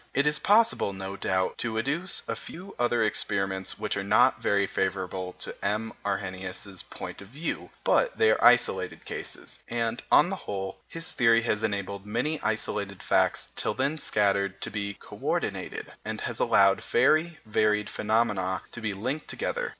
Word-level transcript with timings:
It 0.15 0.25
is 0.25 0.39
possible, 0.39 0.93
no 0.93 1.15
doubt, 1.15 1.59
to 1.59 1.77
adduce 1.77 2.23
a 2.27 2.35
few 2.35 2.75
other 2.79 3.03
experiments 3.03 3.77
which 3.77 3.95
are 3.95 4.03
not 4.03 4.41
very 4.41 4.65
favourable 4.65 5.33
to 5.33 5.53
M. 5.63 5.93
Arrhenius's 6.03 6.81
point 6.81 7.21
of 7.21 7.27
view, 7.27 7.69
but 7.83 8.17
they 8.17 8.31
are 8.31 8.43
isolated 8.43 9.05
cases; 9.05 9.59
and, 9.69 10.01
on 10.11 10.29
the 10.29 10.35
whole, 10.35 10.79
his 10.87 11.11
theory 11.11 11.43
has 11.43 11.61
enabled 11.61 12.03
many 12.07 12.41
isolated 12.41 13.03
facts, 13.03 13.49
till 13.55 13.75
then 13.75 13.99
scattered, 13.99 14.59
to 14.61 14.71
be 14.71 14.97
co 14.99 15.17
ordinated, 15.21 15.91
and 16.03 16.21
has 16.21 16.39
allowed 16.39 16.81
very 16.83 17.37
varied 17.45 17.87
phenomena 17.87 18.63
to 18.71 18.81
be 18.81 18.93
linked 18.95 19.27
together. 19.27 19.69